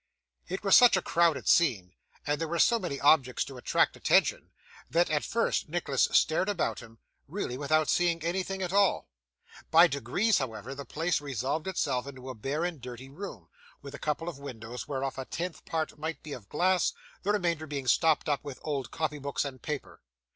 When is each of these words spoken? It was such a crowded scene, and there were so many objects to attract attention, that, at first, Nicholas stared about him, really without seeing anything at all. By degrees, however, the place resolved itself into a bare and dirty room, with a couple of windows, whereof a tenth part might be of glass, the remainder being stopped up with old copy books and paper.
It 0.47 0.63
was 0.63 0.75
such 0.75 0.97
a 0.97 1.01
crowded 1.03 1.47
scene, 1.47 1.93
and 2.25 2.41
there 2.41 2.47
were 2.47 2.57
so 2.57 2.79
many 2.79 2.99
objects 2.99 3.43
to 3.45 3.57
attract 3.57 3.95
attention, 3.95 4.49
that, 4.89 5.11
at 5.11 5.23
first, 5.23 5.69
Nicholas 5.69 6.07
stared 6.11 6.49
about 6.49 6.79
him, 6.79 6.97
really 7.27 7.55
without 7.55 7.87
seeing 7.87 8.23
anything 8.23 8.63
at 8.63 8.73
all. 8.73 9.09
By 9.69 9.85
degrees, 9.85 10.39
however, 10.39 10.73
the 10.73 10.85
place 10.85 11.21
resolved 11.21 11.67
itself 11.67 12.07
into 12.07 12.31
a 12.31 12.33
bare 12.33 12.65
and 12.65 12.81
dirty 12.81 13.09
room, 13.09 13.47
with 13.83 13.93
a 13.93 13.99
couple 13.99 14.27
of 14.27 14.39
windows, 14.39 14.87
whereof 14.87 15.19
a 15.19 15.25
tenth 15.25 15.65
part 15.65 15.99
might 15.99 16.23
be 16.23 16.33
of 16.33 16.49
glass, 16.49 16.93
the 17.21 17.31
remainder 17.31 17.67
being 17.67 17.85
stopped 17.85 18.27
up 18.27 18.43
with 18.43 18.57
old 18.63 18.89
copy 18.89 19.19
books 19.19 19.45
and 19.45 19.61
paper. 19.61 20.01